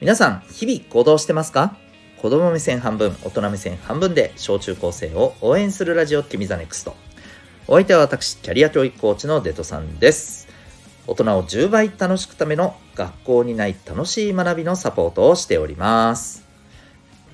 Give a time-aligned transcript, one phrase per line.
[0.00, 1.76] 皆さん、日々行動してますか？
[2.22, 6.94] 子供目線半分、大人目線半分で小中高生を応援するラジオ君 the NEXT。
[7.66, 10.46] お相手は私、キャリア教育コーチのデトさんです。
[11.08, 16.46] 大人を10倍楽しむための学校にない楽しい学びのサポートをしております。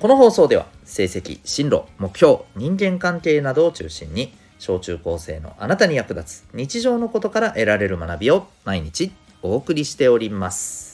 [0.01, 9.13] この放送では成績、進路、目標、人間関係などを中心に小中高生のあなたに役立つ日常のことから得られる学びを毎日
[9.43, 10.94] お送りしております。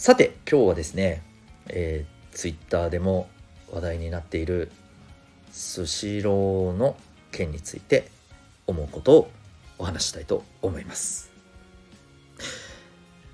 [0.00, 1.22] さて今日はですね、
[1.68, 3.28] えー、ツイッターでも
[3.70, 4.72] 話題になっている
[5.52, 6.96] スシローの
[7.30, 8.08] 件について
[8.66, 9.30] 思うことを
[9.76, 11.30] お話したいと思います。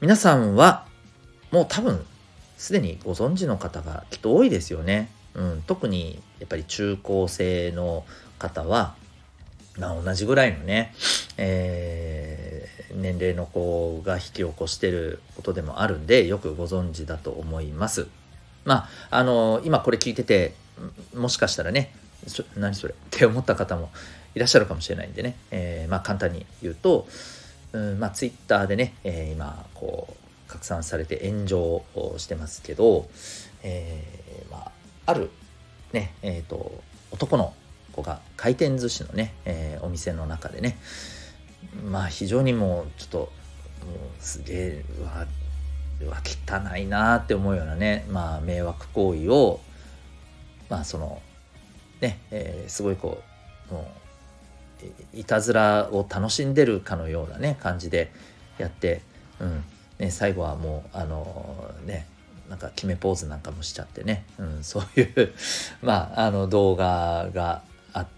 [0.01, 0.89] 皆さんは
[1.53, 2.05] もう多分
[2.57, 8.05] すでにご存知の方がきっと多いですよね、うん、特にやっぱり中高生の
[8.41, 8.97] 方は、
[9.79, 10.93] まあ、同じぐらいのね、
[11.37, 12.16] えー、
[12.97, 18.09] 年齢の子が引き起こしてることでもあるんでよくご存知だと思います。
[18.65, 20.55] まああの今これ聞いてて
[21.15, 21.93] もしかしたらね
[22.57, 22.95] 何それ？
[22.95, 23.91] って思った方も
[24.35, 27.07] いらっしゃるかもしれないんでね、えー、まあ簡単に言うと、
[27.73, 33.09] うんまあ、ツイッターでね、えー、今こう拡散されて炎上をしてますけど、
[33.63, 34.73] えーまあ、
[35.07, 35.31] ある
[35.93, 37.55] ねえーと男の
[37.93, 40.77] 子が回転寿司のね、えー、お店の中でね
[41.91, 43.31] まあ非常にもうちょっともう
[44.19, 45.27] すげえうわ
[46.11, 49.61] わ汚いなって思うようなねまあ迷惑行為を
[50.69, 51.23] まあその
[52.01, 53.23] ね、えー、すごいこ
[53.71, 53.91] うも
[55.15, 58.13] ういたずらを楽しんでるかのようなね感じで
[58.59, 59.01] やって、
[59.41, 59.65] うん。
[59.99, 62.07] ね、最後はもうあのね
[62.49, 65.33] なんか決めポーズなんかもしちゃってね、うん、そういう
[65.83, 67.63] まああの動画が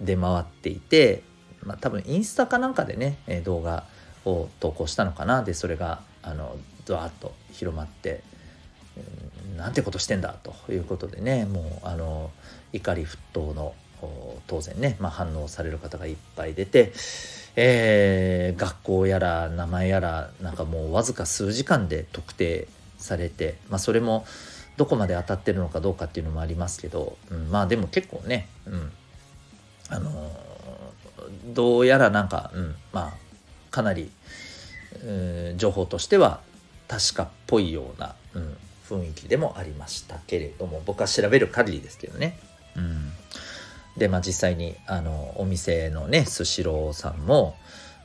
[0.00, 1.22] 出回っていて、
[1.62, 3.84] まあ、多分インスタかなんかでねえ動画
[4.24, 5.42] を投稿したのかな。
[5.42, 6.56] でそれがあの
[6.86, 8.22] ドワーッと広まって
[9.56, 12.30] なんてことしてんだということでねもうあの
[12.72, 13.74] 怒り沸騰の
[14.46, 16.92] 当然ね、まあ、反応される方がいっぱい出て、
[17.56, 24.24] えー、学校やら名前やらなんかもうわずか数時間で特定されて、まあ、それも
[24.76, 28.92] どこまで当たってるのかどうかっていうのもありますけど、うん、まあでも結構ね、うん、
[29.88, 30.30] あの
[31.46, 33.12] どうやらなんか、うん、まあ
[33.70, 34.10] かなり、
[35.04, 35.06] う
[35.54, 36.40] ん、情報としては
[36.86, 38.56] 確かっぽいような、うん、
[38.88, 42.38] 雰囲気でもありましたけれども僕は調べる限りですけどね。
[42.76, 43.12] うん、
[43.96, 47.56] でまあ実際にあのお店のねスシローさんも、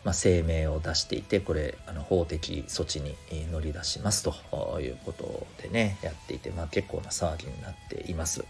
[0.04, 3.16] まあ、声明を出していてこれあの法的措置に
[3.52, 8.44] 乗り出しますということでねやっていて、まあ、結構な騒ぎになっています。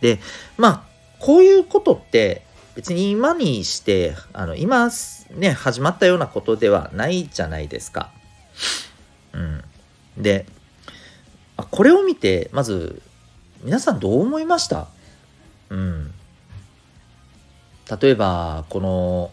[0.00, 0.18] で
[0.56, 2.42] まあこういうことって
[2.74, 4.90] 別に今にしてあの今
[5.30, 8.12] ね始まったようなことではないじゃないですか。
[9.32, 9.62] うん、
[10.16, 10.46] で
[11.56, 13.00] これを見てまず
[13.62, 14.88] 皆さんどう思いました？
[15.70, 16.12] うん、
[18.00, 19.30] 例えばこの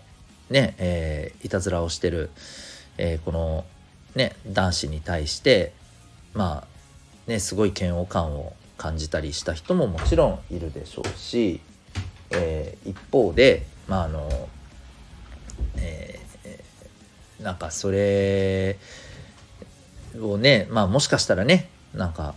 [0.50, 2.30] ねえー、いたずらをしてる、
[2.98, 3.64] えー、この
[4.16, 5.72] ね男子に対して
[6.34, 6.68] まあ
[7.30, 11.62] ねすごい嫌悪感を感じたりした人ももちろんいるでしょうし
[12.34, 14.50] えー、一方でまああの、
[15.78, 18.78] えー、なんかそれ
[20.20, 22.36] をねまあもしかしたらねなんか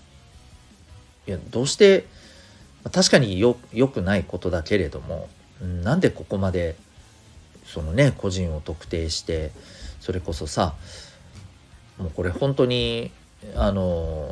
[1.27, 2.07] いやどうして
[2.93, 5.29] 確かによよくないことだけれども
[5.83, 6.77] なんでここまで
[7.65, 9.53] そのね個人を特定して
[10.01, 10.75] それこそさ
[11.99, 13.11] もうこれ本当に
[13.57, 14.29] あの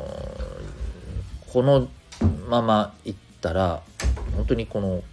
[1.51, 1.87] この
[2.49, 3.81] ままいったら
[4.35, 5.03] 本当にこの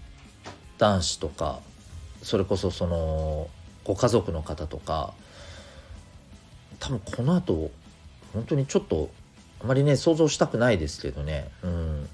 [0.81, 1.61] 男子とか
[2.23, 3.49] それこそその
[3.85, 5.13] ご家族の方とか
[6.79, 7.71] 多分この後
[8.33, 9.11] 本当にちょっと
[9.63, 11.51] あまりね想像したくないですけどね。
[11.63, 12.09] うん。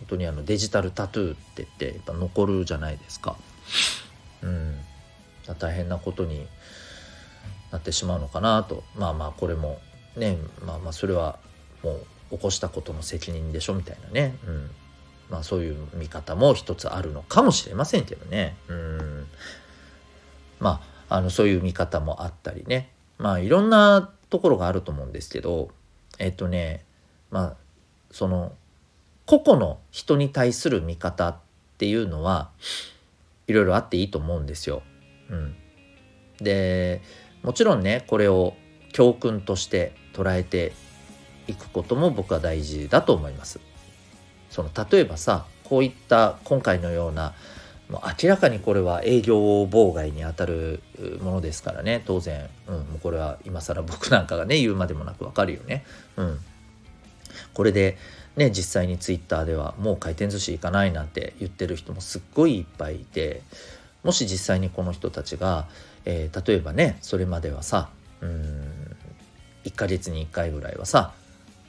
[0.00, 3.36] 本当にあのデジタルタトゥーって言ってやっぱ残るじゃないですか。
[4.42, 4.78] うん。
[5.58, 6.46] 大変なことに
[7.72, 8.84] なってしまうのかなと。
[8.96, 9.80] まあまあこれも
[10.14, 11.38] ねまあまあそれは
[11.82, 11.92] も
[12.30, 14.36] う起こしたことの責任でしょみたいなね。
[14.46, 14.70] うん。
[15.30, 18.56] まあそういう見方も一つあるのかもしれませんけどね。
[18.68, 19.26] うん。
[20.60, 22.90] まあ、あの、そういう見方もあったりね。
[23.18, 25.70] まあいろんなところがあると思うんですけど、
[26.18, 26.84] えっとね、
[27.30, 27.56] まあ、
[28.10, 28.52] その、
[29.26, 31.36] 個々の人に対する見方っ
[31.76, 32.50] ていうのは
[33.46, 34.82] いろいろあっていいと思うんですよ。
[35.30, 35.56] うん。
[36.40, 37.02] で、
[37.42, 38.54] もちろんね、これを
[38.92, 40.72] 教訓として捉えて
[41.46, 43.60] いくことも僕は大事だと思います。
[44.58, 47.34] その例えばさこういった今回のような
[47.88, 50.82] もう明らかにこれは営業妨害にあたる
[51.22, 52.02] ものですからね。
[52.04, 55.84] 当然、うん、もうこれは今更僕なんかがね言うまでもなくわかるよね。
[56.16, 56.40] うん、
[57.54, 57.98] これで
[58.34, 63.42] ね実際にツイッターではもう回転寿司行かないなんて言ってる人もすっごいいっぱいいて
[64.02, 65.68] もし実際にこの人たちが、
[66.04, 67.90] えー、例えばねそれまではさ
[68.22, 68.96] うん
[69.62, 71.12] 1ヶ月に1回ぐらいはさ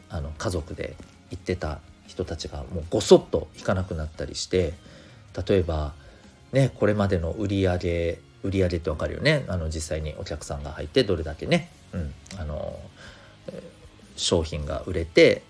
[0.09, 0.95] あの家族で
[1.30, 4.73] 行ってた人たちがもうごそっと行かなくなったりして
[5.47, 5.94] 例えば
[6.51, 12.79] ねこれまでの売り上げ売り上げって分かるよねあの実際にお客さんが入ってどれだけね、うん、あの
[14.15, 15.44] 商品が売れて、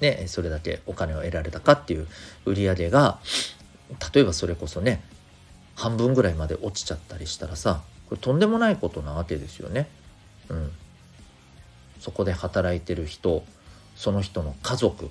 [0.00, 2.06] ね、それだけお金を得られたかっていう
[2.46, 3.18] 売り上げが
[4.14, 5.02] 例えばそれこそね
[5.74, 9.88] 半分ぐらいまで落ちちゃったりしたらさこれとんでもないことなわけですよね。
[10.48, 10.72] うん、
[12.00, 13.44] そこで働いてる人
[13.96, 15.10] その人の家族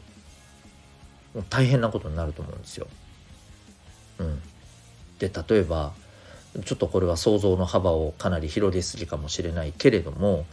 [1.49, 2.87] 大変なことになると思うんですよ。
[4.19, 4.41] うん、
[5.19, 5.93] で例えば
[6.63, 10.45] ちょっとこれは想像の幅をかなり広げすぎかもしれないけれども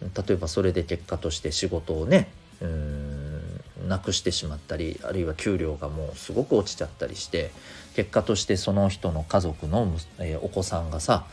[0.00, 2.30] 例えばそれで結果として仕事をね
[2.60, 7.50] うんなくしてしまったりあるいは給料がもうすごく落ちちゃったりして
[7.94, 11.26] 結果としてその人の家族の、えー、お子さんがさ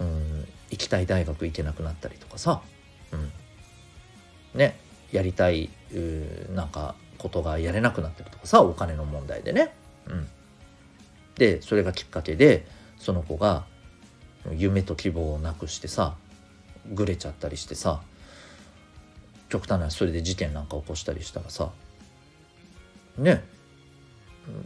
[0.00, 2.60] うん行きたい大学行けなくなったりとかさ、
[3.12, 3.32] うん、
[4.58, 4.78] ね
[5.12, 5.70] やりたい
[6.54, 9.74] なんかことがやれなくなってるとかさお金の問題でね。
[10.06, 10.28] うん、
[11.34, 12.66] でそれがきっかけで
[12.98, 13.64] その子が
[14.54, 16.14] 夢と希望をなくしてさ
[16.92, 18.00] ぐれちゃったりしてさ
[19.48, 21.70] 極端なそれで事件なんか起こしたりしたらさ
[23.18, 23.44] ね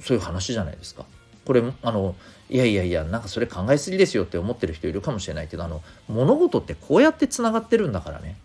[0.01, 1.05] そういう話じゃないですか。
[1.45, 2.15] これあの
[2.49, 8.37] いやいやいやなんかそれ考えすぎですよって思ってる人いるかもしれないけどあの物事ってこうやってつながってるんだからね。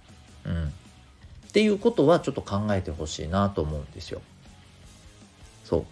[1.58, 4.22] っていうことはちょっと考えてほしいなと思うんですよ。
[5.66, 5.88] そ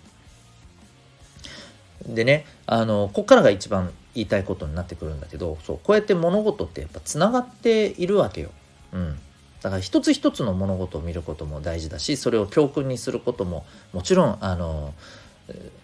[2.08, 8.52] うでねあのこっからが一番言いたいことになってくるんだけどそうこうやって物事ってやっぱつながっているわけよ。
[8.94, 9.18] うん、
[9.64, 14.94] だから一つ一つの物事を見ることも大事だしそれを教訓にすることももちろんあの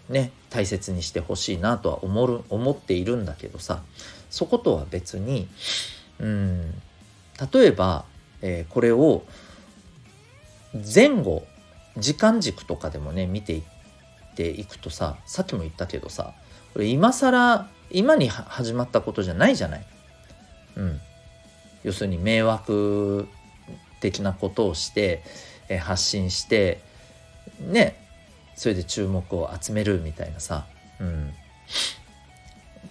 [0.08, 3.82] ね大切にしてほしいなとは思う思っているんだけどさ
[4.30, 5.48] そことは別に
[6.20, 6.70] うん
[7.52, 8.04] 例えば、
[8.42, 9.24] えー、これを
[10.74, 11.46] 前後
[11.98, 13.62] 時間軸とかでもね見ていっ
[14.34, 16.32] ていくとささっきも言ったけどさ
[16.72, 19.84] これ今更今に始まったことじゃないじゃない？
[20.76, 21.00] うん、
[21.84, 23.28] 要するに迷惑
[24.00, 25.22] 的なことをして、
[25.68, 26.80] え発信して
[27.60, 27.96] ね
[28.54, 30.64] それで注目を集めるみたいなさ、
[30.98, 31.34] うん、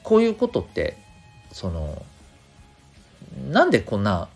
[0.04, 0.96] こういうことって
[1.52, 2.06] その
[3.50, 4.30] なんでこんな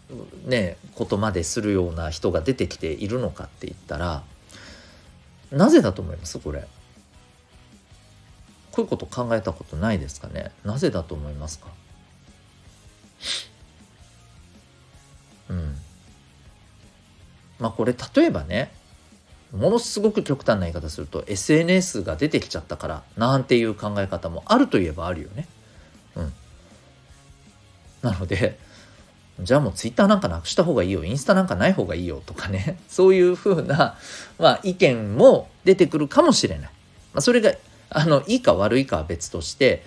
[0.46, 4.24] ねことまでするような人が出てきているのかって言ったら
[5.52, 6.40] なぜだと思います？
[6.40, 6.68] これ。
[8.72, 10.52] こういうこと考えたことないですかね？
[10.66, 11.68] なぜだと思いますか？
[15.50, 15.78] うん。
[17.60, 18.74] まあこれ例えばね
[19.54, 25.48] ものすごく極端な言い方すると SNS が出てきちゃったからなんていう考え方もあるといえばあるよね。
[26.18, 26.34] うん、
[28.02, 28.60] なので
[29.40, 33.98] じゃあもうツイッターなんかなくした方がいいよインスタなんかない方がいいよとかね そういうふうな、
[34.40, 36.70] まあ、意見も出てくるかもしれない。
[37.14, 37.54] まあ、それが
[37.90, 39.84] あのいいか悪いかは別として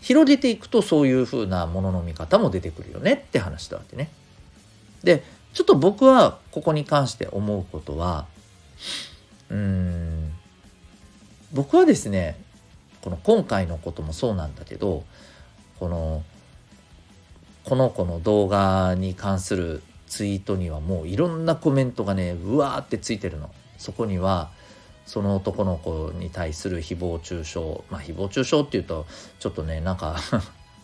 [0.00, 4.10] 広げていくとそういうふうなものの見方も出てくるよねって話だわけね。
[5.02, 5.22] で
[5.54, 8.26] ちょっと僕はここに関して思うことは
[9.48, 10.32] うーん
[11.52, 12.38] 僕はですね
[13.02, 15.04] この今回のこともそうなんだけど
[15.78, 16.22] この
[17.68, 23.50] この子の動画に関するツイートにはもういろんなコメントがねうわーってついてるの。
[23.76, 24.48] そこには
[25.04, 27.58] その男の子に対する誹謗中傷。
[27.90, 29.04] まあ誹謗中傷っていうと
[29.38, 30.16] ちょっとねなんか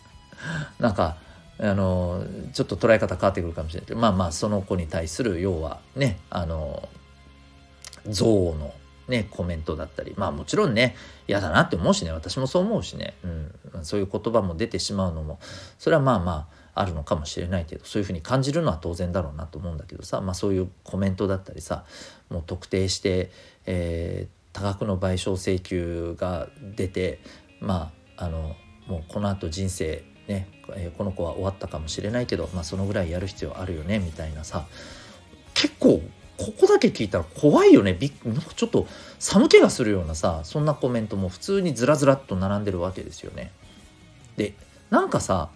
[0.77, 1.17] なんか
[1.57, 2.23] あの
[2.53, 6.87] ちょっと捉え方変わってくるかもしれないけどまあまあその子に対する要はねあの
[8.05, 8.75] 憎悪の
[9.07, 10.13] ねコメントだったり。
[10.17, 10.95] まあもちろんね
[11.27, 15.39] 嫌だなって思うしね私もそう思うしね、うん、そういう言葉も出てしまうのも。
[15.79, 21.85] それはまあまああるのかもしれないけどそういうふうに感じるのは当然だろうなと思うんだけどさ、まあ、そういうコメントだったりさ
[22.29, 23.31] もう特定して、
[23.65, 27.19] えー、多額の賠償請求が出て
[27.61, 28.55] まああの
[28.87, 34.65] もうこのあと人生ね、えー、この子は終わったかもしれないけど、まあ、そのぐらいやる必要あるよねみたいなさ
[35.53, 36.01] 結構
[36.37, 38.87] ここだけ聞いたら怖いよねびなんかちょっと
[39.19, 43.51] 寒気がするようなさそんなコメントも普通にずらずらっと並んでるわけですよね。
[44.35, 44.53] で
[44.89, 45.49] なんかさ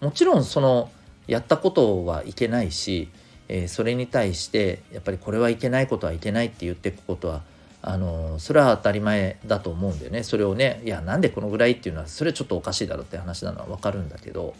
[0.00, 0.90] もちろんその
[1.26, 3.08] やったことはいけないし、
[3.48, 7.42] えー、それに対してやっぱりこれはいけないことはいけないって言っていくことは
[7.80, 14.54] あのそれは当たり前だと思うんだよねそれをねいやなんでこのぐらいっていうのはそれちょっとおかしいだろうって話なのは分かるんだけど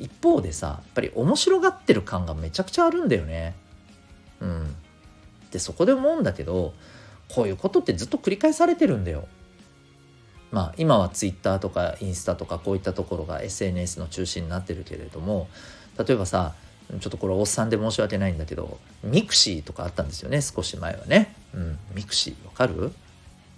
[0.00, 3.54] 一方でさやっぱり面白がってる感がめちゃくちゃあるんだよね。
[4.40, 4.74] うん、
[5.50, 6.72] でそこで思うんだけど
[7.28, 9.26] こういうことってずっと繰り返されてるんだよ。
[10.50, 15.48] まあ今はツイッターとかインスタとかこういったところが SNS の中心になってるけれども
[15.98, 16.54] 例えばさ
[16.88, 21.34] ちょっとこれおっさんで申し訳ないんだけど mixi とかあったんですよね少し前はね。
[21.54, 22.92] うん、 mixi わかる？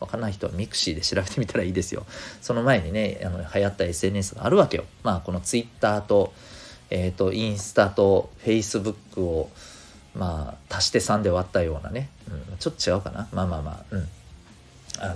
[0.00, 2.06] わかんない人は mixi で調べてみたらいいですよ。
[2.40, 4.84] その前にね、あの流行った SNS があるわけよ。
[5.02, 6.32] まあこのツイッターと、
[6.88, 9.50] えっ、ー、と、インスタとフェイスブックを、
[10.14, 12.08] まあ足して3で割ったようなね、
[12.50, 13.28] うん、ちょっと違うかな。
[13.32, 14.08] まあまあまあ、うん。
[14.98, 15.14] あの、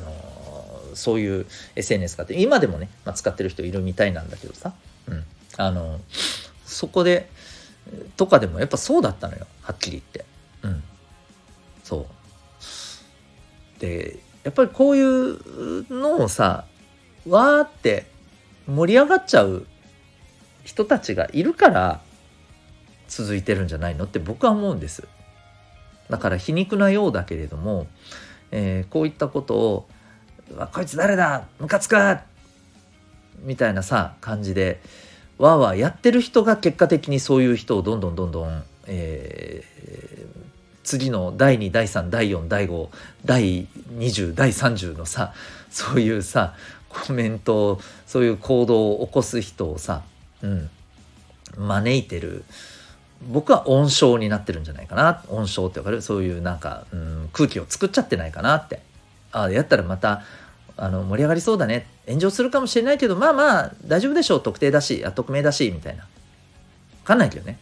[0.95, 1.47] そういう
[1.77, 4.73] SNS があって、今でもね、まあ、使ってる人いるみたいなんだけどさ、
[5.09, 5.25] うん。
[5.57, 6.01] あの、
[6.65, 7.29] そこで、
[8.17, 10.25] とかでもやっぱそうだったのよ、はっきり言って。
[10.63, 10.83] うん。
[11.83, 12.07] そ
[13.79, 13.81] う。
[13.81, 16.67] で、やっぱりこういうのをさ
[17.27, 18.07] わーって
[18.67, 19.67] 盛り上がっちゃう
[20.65, 22.01] 人たちがいるから
[23.09, 25.07] 続いてるんじゃないのって僕は思うんです。
[26.11, 27.87] だから皮肉なようだけれども、
[28.51, 29.89] えー、こういったことを
[30.57, 31.45] 「わこいつ誰だ？
[31.59, 31.97] ムカつく!」
[33.43, 34.81] みたいなさ感じで
[35.39, 40.27] わーわーやってる人が結果的にそういう人をどんどんどんどん、えー、
[40.85, 42.89] 次の第2第3第4第5
[43.25, 45.33] 第20第30のさ
[45.71, 46.55] そういうさ
[46.89, 50.03] コメントそういう行動を起こす人をさ、
[50.43, 50.71] うん、
[51.57, 52.45] 招いてる。
[53.27, 55.25] 僕は温床になってるんじゃないかな。
[55.31, 56.03] 温床って分かる？
[56.03, 58.83] そういうなんか、うん、空気を作っちゃってないかなって。
[59.35, 60.23] あやったらまた
[60.77, 61.87] あの盛り上がりそうだね。
[62.07, 64.43] 炎上するかもしれないけどまあまあ大丈夫でしょう。
[64.43, 66.07] 特定だしあ匿名だしみたいな。
[67.03, 67.59] 分かんないけどね。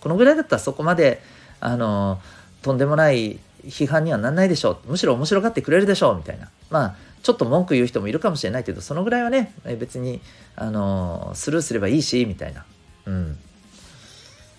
[0.00, 1.22] このぐらいだったらそこまで
[1.60, 2.20] あの
[2.62, 4.90] とんでもない批判にはなんないでしょう。
[4.90, 6.16] むしろ面白がってくれるでしょう。
[6.16, 6.50] みたいな。
[6.70, 10.20] まあちょっと文句言う人もいるかもしれないけどそのぐらいはね別に
[10.56, 12.64] あのスルーすればいいしみたいな。
[13.06, 13.38] うん。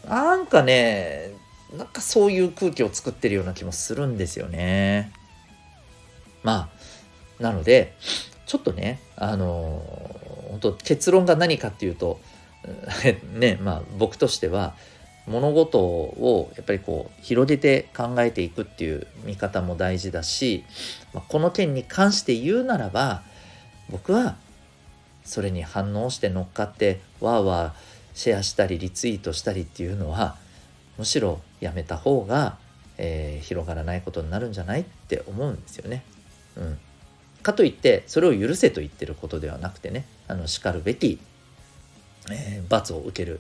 [0.07, 1.31] なんかね
[1.75, 5.12] なんかそういう空気を作ってるような気もするんですよね。
[6.45, 6.69] ま
[7.39, 7.95] あなので
[8.45, 9.81] ちょっとねあの
[10.49, 12.19] 本当結論が何かっていうと
[13.33, 14.75] ねまあ僕としては
[15.27, 20.63] 物事をやっぱりこう広げて考えていくっていう見方も大事だし、
[21.13, 23.23] まあ、この件に関して言うならば
[23.89, 24.35] 僕は
[25.23, 30.35] それに反応して乗っかってわーわーシェアしたりリツイートしたりっていうのは
[30.99, 32.57] むしろやめた方が、
[32.99, 36.03] えー、広がらないことになるんじゃないって思うんですよね。
[36.57, 36.79] うん、
[37.43, 41.19] かといってそれを許せと言ってることではなくてねあの叱るべき、
[42.31, 43.39] えー、罰を受ける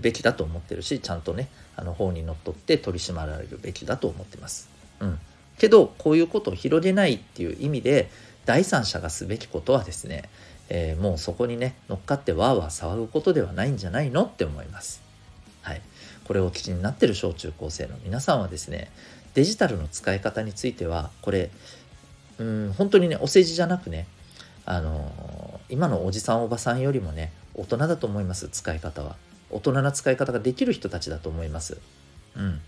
[0.00, 4.68] べきだと思ってるしちゃんとねあの法にのっとって取り締まられるべきだと思ってます。
[5.00, 5.18] うん、
[5.58, 8.10] けどこういうことを広げないっていう意味で
[8.44, 10.28] 第三者がすべきことはですね、
[10.68, 15.00] えー、もうそこにね乗っかってわーわー騒ぐことではないんじゃないのって思います。
[15.62, 15.82] はい、
[16.24, 18.90] これを基になってる小中高生の皆さんはですね
[19.34, 21.50] デジタルの使い方についてはこれ
[22.38, 24.06] うん本当にねお世辞じゃなくね
[24.64, 29.16] あのー、今のおじさんおばさんよりもね大人だと思います使い方は。
[29.50, 31.78] 大人な使い方ができる人たちだと思います。
[32.36, 32.60] うん、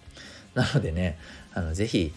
[0.55, 1.19] なのでね
[1.53, 2.13] あのぜひ、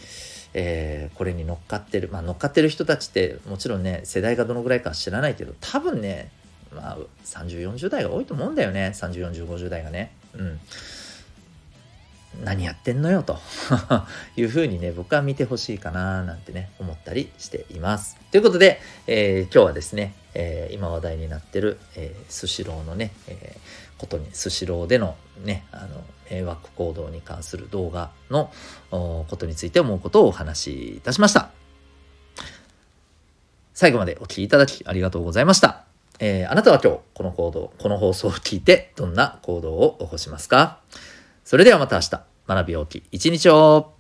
[0.54, 6.32] えー、これに乗っかってるまあ乗っかってる人たちってもちろんね世代がどのぐらいか知らないけど多分ね
[6.74, 10.14] まあ3040代が多いと思うんだよね304050代がね。
[10.34, 10.60] うん
[12.42, 13.40] 何やってんのよと。
[14.36, 18.18] いうふうにね僕は見てほしいかななんてね思ったりしています。
[18.32, 23.58] ということで、えー、今日はですね、えー、今話題になってる、えー、スシローのね、え
[23.98, 28.52] ことにスシローでのねあの迷惑行動に関する動画の
[28.90, 31.52] ことについて思うことをお話しいたしました。
[33.74, 35.84] 最後までお聴きいただきありがとうございました、
[36.20, 40.80] えー、あなたは今日この行動この放送を聞いてどんな行動を起こしますか？
[41.54, 42.24] それではまた明日。
[42.48, 43.93] 学び大きい一日を。